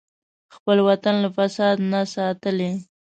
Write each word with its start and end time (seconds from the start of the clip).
خپل 0.55 0.77
وطن 0.87 1.15
له 1.23 1.29
فساد 1.37 1.77
نه 1.91 2.01
ساتلی. 2.13 2.71